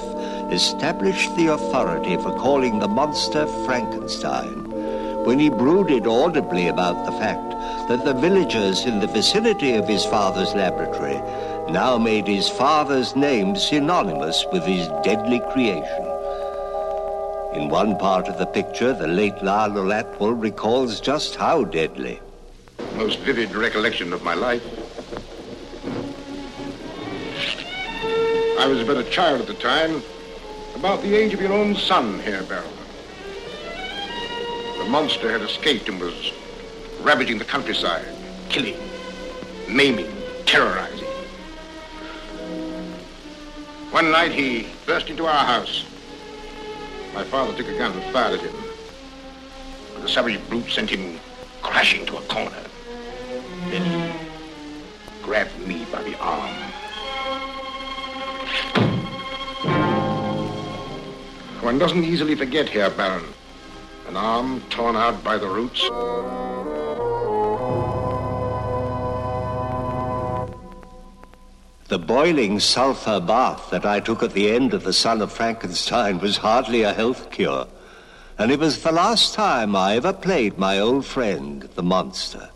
established 0.50 1.34
the 1.36 1.48
authority 1.48 2.16
for 2.16 2.34
calling 2.36 2.78
the 2.78 2.88
monster 2.88 3.46
Frankenstein 3.64 4.64
when 5.24 5.38
he 5.38 5.48
brooded 5.48 6.06
audibly 6.06 6.68
about 6.68 7.06
the 7.06 7.12
fact 7.12 7.50
that 7.88 8.04
the 8.04 8.14
villagers 8.14 8.84
in 8.84 9.00
the 9.00 9.06
vicinity 9.06 9.72
of 9.74 9.88
his 9.88 10.04
father's 10.04 10.54
laboratory 10.54 11.20
now 11.72 11.96
made 11.96 12.26
his 12.26 12.48
father's 12.48 13.16
name 13.16 13.56
synonymous 13.56 14.44
with 14.52 14.64
his 14.64 14.86
deadly 15.02 15.40
creation. 15.52 16.04
In 17.54 17.68
one 17.68 17.96
part 17.96 18.28
of 18.28 18.38
the 18.38 18.46
picture, 18.46 18.92
the 18.92 19.08
late 19.08 19.42
Lionel 19.42 19.92
Atwill 19.92 20.34
recalls 20.34 21.00
just 21.00 21.36
how 21.36 21.64
deadly. 21.64 22.20
Most 22.96 23.20
vivid 23.20 23.54
recollection 23.54 24.12
of 24.12 24.22
my 24.22 24.34
life. 24.34 24.62
I 28.58 28.66
was 28.66 28.82
but 28.84 28.96
a 28.96 29.04
child 29.04 29.40
at 29.40 29.46
the 29.46 29.54
time, 29.54 30.02
about 30.74 31.02
the 31.02 31.14
age 31.14 31.32
of 31.32 31.40
your 31.40 31.52
own 31.52 31.74
son, 31.76 32.18
Herr 32.20 32.42
Baron. 32.42 32.68
The 34.78 34.84
monster 34.84 35.30
had 35.30 35.40
escaped 35.40 35.88
and 35.88 36.00
was 36.00 36.32
ravaging 37.00 37.38
the 37.38 37.44
countryside, 37.44 38.06
killing, 38.48 38.76
maiming, 39.68 40.12
terrorizing. 40.46 41.08
One 43.90 44.10
night 44.10 44.32
he 44.32 44.66
burst 44.86 45.08
into 45.08 45.26
our 45.26 45.44
house. 45.44 45.84
My 47.14 47.22
father 47.24 47.56
took 47.56 47.68
a 47.68 47.78
gun 47.78 47.92
and 47.92 48.12
fired 48.12 48.40
at 48.40 48.44
him. 48.44 48.56
But 49.92 50.02
the 50.02 50.08
savage 50.08 50.40
brute 50.48 50.68
sent 50.68 50.90
him 50.90 51.20
crashing 51.62 52.04
to 52.06 52.16
a 52.16 52.22
corner. 52.22 52.62
Then 53.70 53.84
he 53.84 55.22
grabbed 55.22 55.56
me 55.60 55.86
by 55.92 56.02
the 56.02 56.18
arm. 56.18 56.52
One 61.64 61.78
doesn't 61.78 62.04
easily 62.04 62.34
forget, 62.34 62.68
Herr 62.68 62.90
Baron. 62.90 63.24
An 64.06 64.18
arm 64.18 64.60
torn 64.68 64.96
out 64.96 65.24
by 65.24 65.38
the 65.38 65.46
roots. 65.46 65.80
The 71.88 71.98
boiling 71.98 72.60
sulfur 72.60 73.18
bath 73.18 73.70
that 73.70 73.86
I 73.86 74.00
took 74.00 74.22
at 74.22 74.34
the 74.34 74.50
end 74.50 74.74
of 74.74 74.84
The 74.84 74.92
Son 74.92 75.22
of 75.22 75.32
Frankenstein 75.32 76.18
was 76.18 76.36
hardly 76.36 76.82
a 76.82 76.92
health 76.92 77.30
cure. 77.30 77.66
And 78.36 78.52
it 78.52 78.60
was 78.60 78.82
the 78.82 78.92
last 78.92 79.32
time 79.32 79.74
I 79.74 79.96
ever 79.96 80.12
played 80.12 80.58
my 80.58 80.78
old 80.78 81.06
friend, 81.06 81.62
the 81.62 81.82
monster. 81.82 82.50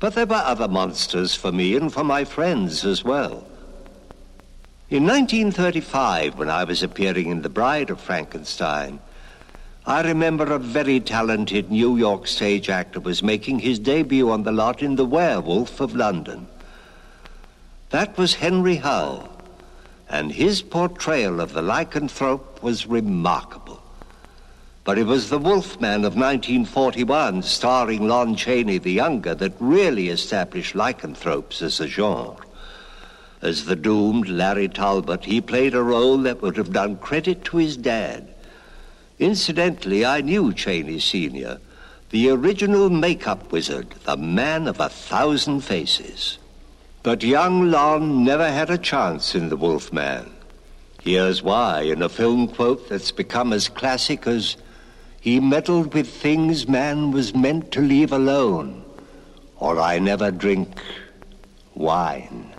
But 0.00 0.14
there 0.14 0.24
were 0.24 0.36
other 0.36 0.66
monsters 0.66 1.34
for 1.34 1.52
me 1.52 1.76
and 1.76 1.92
for 1.92 2.04
my 2.04 2.24
friends 2.24 2.86
as 2.86 3.04
well. 3.04 3.46
In 4.90 5.04
1935, 5.06 6.38
when 6.38 6.48
I 6.48 6.64
was 6.64 6.82
appearing 6.82 7.28
in 7.28 7.42
The 7.42 7.50
Bride 7.50 7.90
of 7.90 8.00
Frankenstein, 8.00 9.00
I 9.84 10.00
remember 10.00 10.44
a 10.44 10.58
very 10.58 10.98
talented 10.98 11.70
New 11.70 11.98
York 11.98 12.26
stage 12.26 12.70
actor 12.70 12.98
was 12.98 13.22
making 13.22 13.58
his 13.58 13.78
debut 13.78 14.30
on 14.30 14.44
the 14.44 14.52
lot 14.52 14.82
in 14.82 14.96
The 14.96 15.04
Werewolf 15.04 15.82
of 15.82 15.94
London. 15.94 16.48
That 17.90 18.16
was 18.16 18.32
Henry 18.32 18.76
Hull, 18.76 19.28
and 20.08 20.32
his 20.32 20.62
portrayal 20.62 21.42
of 21.42 21.52
the 21.52 21.60
lycanthrope 21.60 22.62
was 22.62 22.86
remarkable. 22.86 23.82
But 24.84 24.96
it 24.96 25.04
was 25.04 25.28
The 25.28 25.36
Wolfman 25.36 26.06
of 26.06 26.16
1941, 26.16 27.42
starring 27.42 28.08
Lon 28.08 28.36
Chaney 28.36 28.78
the 28.78 28.92
Younger, 28.92 29.34
that 29.34 29.52
really 29.60 30.08
established 30.08 30.74
lycanthropes 30.74 31.60
as 31.60 31.78
a 31.78 31.86
genre. 31.86 32.47
As 33.40 33.64
the 33.64 33.76
doomed 33.76 34.28
Larry 34.28 34.68
Talbot, 34.68 35.24
he 35.24 35.40
played 35.40 35.74
a 35.74 35.82
role 35.82 36.18
that 36.18 36.42
would 36.42 36.56
have 36.56 36.72
done 36.72 36.96
credit 36.96 37.44
to 37.44 37.58
his 37.58 37.76
dad. 37.76 38.34
Incidentally, 39.18 40.04
I 40.04 40.20
knew 40.20 40.52
Chaney 40.52 40.98
Sr., 40.98 41.58
the 42.10 42.30
original 42.30 42.88
makeup 42.88 43.52
wizard, 43.52 43.90
the 44.04 44.16
man 44.16 44.66
of 44.66 44.80
a 44.80 44.88
thousand 44.88 45.60
faces. 45.60 46.38
But 47.02 47.22
young 47.22 47.70
Lon 47.70 48.24
never 48.24 48.50
had 48.50 48.70
a 48.70 48.78
chance 48.78 49.34
in 49.34 49.50
The 49.50 49.56
Wolfman. 49.56 50.30
Here's 51.02 51.42
why, 51.42 51.82
in 51.82 52.02
a 52.02 52.08
film 52.08 52.48
quote 52.48 52.88
that's 52.88 53.12
become 53.12 53.52
as 53.52 53.68
classic 53.68 54.26
as 54.26 54.56
he 55.20 55.38
meddled 55.38 55.94
with 55.94 56.08
things 56.08 56.66
man 56.66 57.12
was 57.12 57.34
meant 57.34 57.70
to 57.72 57.80
leave 57.80 58.12
alone, 58.12 58.84
or 59.58 59.78
I 59.78 59.98
never 59.98 60.30
drink 60.30 60.80
wine. 61.74 62.52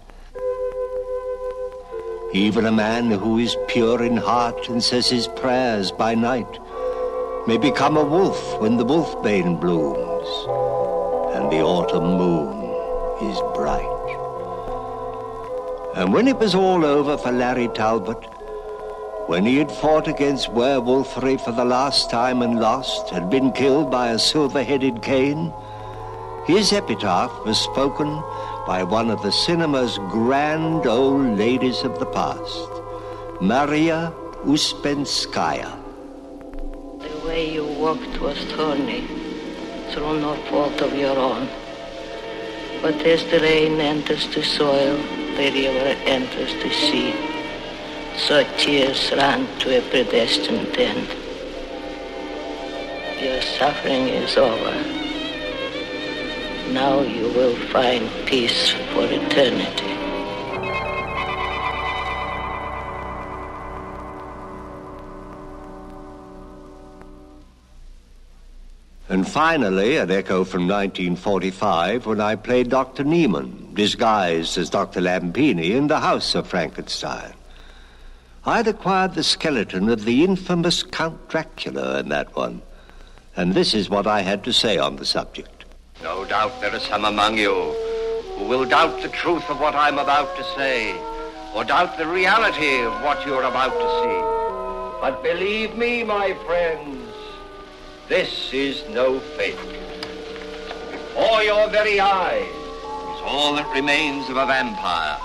Even 2.32 2.68
a 2.68 2.72
man 2.72 3.10
who 3.10 3.40
is 3.40 3.58
pure 3.68 4.04
in 4.04 4.16
heart 4.16 4.70
and 4.70 4.84
says 4.84 5.10
his 5.10 5.28
prayers 5.28 5.92
by 5.92 6.14
night 6.14 6.60
may 7.48 7.58
become 7.58 7.98
a 7.98 8.04
wolf 8.04 8.62
when 8.62 8.78
the 8.78 8.86
wolfbane 8.86 9.60
blooms 9.60 10.28
and 11.36 11.52
the 11.52 11.60
autumn 11.60 12.18
moon 12.18 12.70
is 13.32 13.40
bright. 13.56 13.96
And 15.96 16.14
when 16.14 16.28
it 16.28 16.38
was 16.38 16.54
all 16.54 16.86
over 16.86 17.18
for 17.18 17.32
Larry 17.32 17.68
Talbot, 17.70 18.24
when 19.26 19.44
he 19.44 19.58
had 19.58 19.72
fought 19.72 20.08
against 20.08 20.52
werewolfery 20.52 21.38
for 21.38 21.52
the 21.52 21.66
last 21.66 22.12
time 22.12 22.44
and 22.44 22.60
lost, 22.60 23.10
had 23.10 23.32
been 23.32 23.52
killed 23.52 23.90
by 23.90 24.10
a 24.10 24.20
silver-headed 24.20 25.02
cane, 25.02 25.52
his 26.46 26.74
epitaph 26.74 27.32
was 27.44 27.58
spoken 27.60 28.22
by 28.70 28.84
one 28.84 29.10
of 29.10 29.24
the 29.24 29.32
cinema's 29.32 29.98
grand 30.12 30.86
old 30.86 31.40
ladies 31.40 31.82
of 31.82 31.98
the 31.98 32.06
past, 32.06 32.70
Maria 33.42 34.14
Ouspenskaya. 34.46 35.72
The 37.00 37.18
way 37.28 37.52
you 37.52 37.66
walked 37.66 38.22
was 38.22 38.38
thorny, 38.52 39.08
through 39.90 40.20
no 40.20 40.36
fault 40.52 40.80
of 40.82 40.94
your 40.94 41.18
own. 41.18 41.50
But 42.84 43.02
as 43.14 43.26
the 43.32 43.40
rain 43.40 43.82
enters 43.82 44.28
the 44.36 44.44
soil, 44.44 44.98
the 45.40 45.50
river 45.50 45.90
enters 46.06 46.54
the 46.62 46.70
sea. 46.70 47.16
So 48.28 48.44
tears 48.60 49.12
run 49.18 49.48
to 49.62 49.80
a 49.80 49.82
predestined 49.90 50.78
end. 50.78 51.08
Your 53.20 53.42
suffering 53.42 54.10
is 54.10 54.38
over. 54.38 54.99
Now 56.72 57.02
you 57.02 57.24
will 57.34 57.56
find 57.70 58.08
peace 58.28 58.70
for 58.94 59.04
eternity. 59.06 59.90
And 69.10 69.28
finally, 69.28 69.98
an 69.98 70.12
echo 70.12 70.44
from 70.44 70.68
1945 70.68 72.06
when 72.06 72.22
I 72.22 72.36
played 72.36 72.70
Dr. 72.70 73.04
Niemann, 73.04 73.74
disguised 73.74 74.56
as 74.60 74.70
Dr. 74.70 75.02
Lampini 75.02 75.72
in 75.72 75.88
The 75.88 76.00
House 76.00 76.36
of 76.36 76.48
Frankenstein. 76.48 77.34
I'd 78.46 78.68
acquired 78.68 79.16
the 79.16 79.24
skeleton 79.24 79.90
of 79.90 80.06
the 80.06 80.24
infamous 80.24 80.84
Count 80.84 81.28
Dracula 81.30 82.00
in 82.00 82.10
that 82.10 82.36
one, 82.36 82.62
and 83.36 83.56
this 83.56 83.74
is 83.74 83.90
what 83.90 84.06
I 84.06 84.22
had 84.22 84.44
to 84.44 84.54
say 84.54 84.78
on 84.78 84.98
the 84.98 85.06
subject. 85.06 85.59
No 86.02 86.24
doubt 86.24 86.62
there 86.62 86.74
are 86.74 86.80
some 86.80 87.04
among 87.04 87.38
you 87.38 87.76
who 88.38 88.46
will 88.46 88.64
doubt 88.64 89.02
the 89.02 89.10
truth 89.10 89.50
of 89.50 89.60
what 89.60 89.76
I'm 89.76 90.00
about 90.00 90.34
to 90.38 90.44
say, 90.56 90.98
or 91.54 91.66
doubt 91.66 91.98
the 91.98 92.08
reality 92.08 92.82
of 92.82 92.94
what 93.04 93.26
you're 93.26 93.44
about 93.44 93.74
to 93.74 93.88
see. 94.00 95.02
But 95.02 95.22
believe 95.22 95.76
me, 95.76 96.04
my 96.04 96.34
friends, 96.46 97.14
this 98.08 98.54
is 98.54 98.88
no 98.90 99.20
fake. 99.20 99.60
Before 100.90 101.44
your 101.44 101.70
very 101.70 102.00
eyes 102.00 102.48
is 102.48 103.22
all 103.26 103.56
that 103.56 103.70
remains 103.76 104.30
of 104.30 104.38
a 104.38 104.46
vampire, 104.46 105.18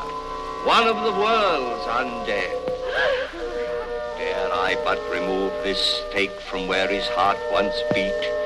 one 0.67 0.89
of 0.89 0.97
the 0.97 1.13
world's 1.13 1.87
undead. 1.87 2.51
Dare 4.19 4.53
I 4.53 4.77
but 4.83 4.99
remove 5.09 5.53
this 5.63 6.03
stake 6.11 6.41
from 6.41 6.67
where 6.67 6.89
his 6.89 7.07
heart 7.11 7.39
once 7.53 7.77
beat, 7.95 8.44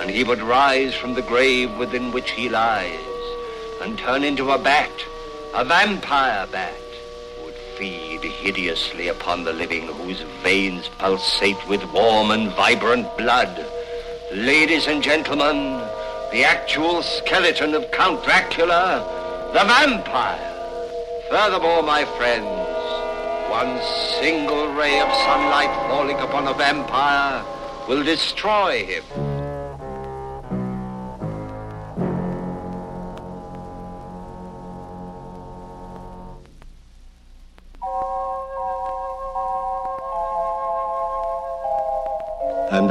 and 0.00 0.08
he 0.08 0.24
would 0.24 0.40
rise 0.40 0.94
from 0.94 1.12
the 1.12 1.22
grave 1.22 1.76
within 1.76 2.10
which 2.10 2.30
he 2.30 2.48
lies, 2.48 2.98
and 3.82 3.98
turn 3.98 4.24
into 4.24 4.50
a 4.50 4.58
bat, 4.58 4.90
a 5.54 5.62
vampire 5.62 6.46
bat, 6.50 6.74
would 7.44 7.54
feed 7.76 8.22
hideously 8.22 9.08
upon 9.08 9.44
the 9.44 9.52
living 9.52 9.86
whose 9.86 10.22
veins 10.42 10.88
pulsate 10.98 11.68
with 11.68 11.84
warm 11.92 12.30
and 12.30 12.50
vibrant 12.52 13.06
blood. 13.18 13.66
Ladies 14.32 14.86
and 14.86 15.02
gentlemen, 15.02 15.78
the 16.32 16.44
actual 16.44 17.02
skeleton 17.02 17.74
of 17.74 17.90
Count 17.90 18.24
Dracula, 18.24 19.04
the 19.52 19.64
vampire. 19.64 20.46
Furthermore, 21.28 21.82
my 21.82 22.06
friends, 22.16 22.46
one 23.50 23.78
single 24.18 24.72
ray 24.72 24.98
of 25.00 25.12
sunlight 25.26 25.74
falling 25.90 26.18
upon 26.20 26.46
a 26.46 26.54
vampire 26.54 27.44
will 27.86 28.02
destroy 28.02 28.86
him. 28.86 29.29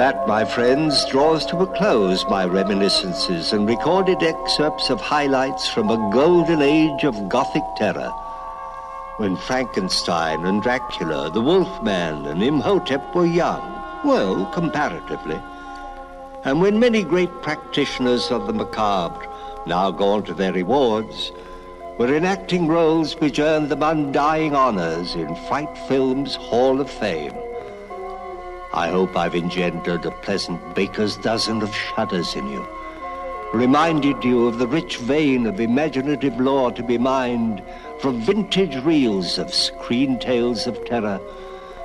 That, 0.09 0.27
my 0.27 0.43
friends, 0.43 1.05
draws 1.05 1.45
to 1.45 1.57
a 1.57 1.67
close 1.67 2.25
my 2.31 2.43
reminiscences 2.43 3.53
and 3.53 3.67
recorded 3.67 4.23
excerpts 4.23 4.89
of 4.89 4.99
highlights 4.99 5.69
from 5.69 5.91
a 5.91 6.11
golden 6.11 6.63
age 6.63 7.03
of 7.03 7.29
Gothic 7.29 7.61
terror 7.77 8.09
when 9.17 9.37
Frankenstein 9.37 10.47
and 10.47 10.63
Dracula, 10.63 11.29
the 11.29 11.41
Wolfman 11.41 12.25
and 12.25 12.41
Imhotep 12.41 13.13
were 13.13 13.27
young, 13.27 13.61
well, 14.03 14.47
comparatively, 14.47 15.39
and 16.43 16.59
when 16.59 16.79
many 16.79 17.03
great 17.03 17.43
practitioners 17.43 18.31
of 18.31 18.47
the 18.47 18.53
macabre, 18.53 19.27
now 19.67 19.91
gone 19.91 20.23
to 20.23 20.33
their 20.33 20.53
rewards, 20.53 21.31
were 21.99 22.15
enacting 22.15 22.67
roles 22.67 23.15
which 23.17 23.37
earned 23.37 23.69
them 23.69 23.83
undying 23.83 24.55
honors 24.55 25.13
in 25.13 25.35
Fright 25.47 25.77
Film's 25.87 26.33
Hall 26.33 26.81
of 26.81 26.89
Fame. 26.89 27.37
I 28.73 28.89
hope 28.89 29.17
I've 29.17 29.33
engendered 29.33 30.05
a 30.05 30.11
pleasant 30.11 30.75
baker's 30.75 31.17
dozen 31.17 31.63
of 31.63 31.75
shudders 31.75 32.35
in 32.35 32.47
you, 32.49 32.67
reminded 33.51 34.23
you 34.23 34.47
of 34.47 34.59
the 34.59 34.67
rich 34.67 34.97
vein 34.97 35.47
of 35.47 35.59
imaginative 35.59 36.39
lore 36.39 36.71
to 36.73 36.83
be 36.83 36.99
mined 36.99 37.63
from 37.99 38.21
vintage 38.21 38.75
reels 38.83 39.39
of 39.39 39.51
screen 39.51 40.19
tales 40.19 40.67
of 40.67 40.85
terror, 40.85 41.19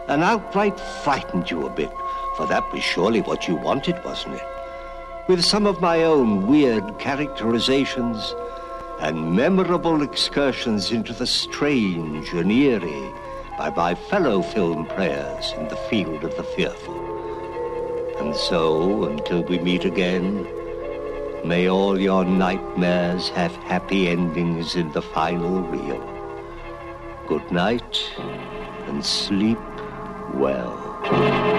and 0.08 0.22
outright 0.22 0.78
frightened 1.02 1.50
you 1.50 1.66
a 1.66 1.70
bit, 1.70 1.90
for 2.36 2.46
that 2.46 2.70
was 2.70 2.82
surely 2.82 3.22
what 3.22 3.48
you 3.48 3.56
wanted, 3.56 4.02
wasn't 4.04 4.34
it? 4.34 4.46
With 5.26 5.42
some 5.42 5.66
of 5.66 5.80
my 5.80 6.02
own 6.02 6.46
weird 6.46 6.98
characterizations 6.98 8.34
and 9.00 9.34
memorable 9.34 10.02
excursions 10.02 10.92
into 10.92 11.14
the 11.14 11.26
strange 11.26 12.28
and 12.34 12.52
eerie 12.52 13.10
by 13.56 13.70
my 13.70 13.94
fellow 13.94 14.42
film 14.42 14.86
players 14.86 15.52
in 15.56 15.68
the 15.68 15.76
field 15.88 16.24
of 16.24 16.36
the 16.36 16.42
fearful. 16.42 17.00
And 18.18 18.34
so, 18.34 19.04
until 19.04 19.42
we 19.42 19.58
meet 19.58 19.84
again, 19.84 20.46
may 21.44 21.68
all 21.68 22.00
your 22.00 22.24
nightmares 22.24 23.28
have 23.30 23.54
happy 23.56 24.08
endings 24.08 24.76
in 24.76 24.90
the 24.92 25.02
final 25.02 25.62
reel. 25.62 26.02
Good 27.26 27.50
night, 27.52 28.10
and 28.86 29.04
sleep. 29.04 29.58
Well, 30.34 31.53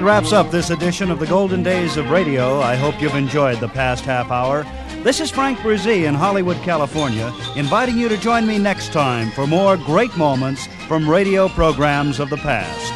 that 0.00 0.06
wraps 0.06 0.32
up 0.32 0.50
this 0.50 0.70
edition 0.70 1.10
of 1.10 1.18
the 1.18 1.26
Golden 1.26 1.62
Days 1.62 1.98
of 1.98 2.10
Radio. 2.10 2.60
I 2.60 2.74
hope 2.74 3.02
you've 3.02 3.14
enjoyed 3.14 3.60
the 3.60 3.68
past 3.68 4.02
half 4.02 4.30
hour. 4.30 4.62
This 5.02 5.20
is 5.20 5.30
Frank 5.30 5.58
Bresee 5.58 6.08
in 6.08 6.14
Hollywood, 6.14 6.56
California, 6.62 7.30
inviting 7.54 7.98
you 7.98 8.08
to 8.08 8.16
join 8.16 8.46
me 8.46 8.58
next 8.58 8.94
time 8.94 9.30
for 9.32 9.46
more 9.46 9.76
great 9.76 10.16
moments 10.16 10.66
from 10.88 11.06
radio 11.06 11.48
programs 11.50 12.18
of 12.18 12.30
the 12.30 12.38
past. 12.38 12.90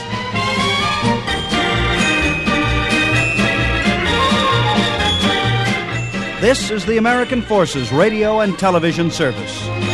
This 6.41 6.71
is 6.71 6.87
the 6.87 6.97
American 6.97 7.43
Forces 7.43 7.93
Radio 7.93 8.41
and 8.41 8.59
Television 8.59 9.11
Service. 9.11 9.94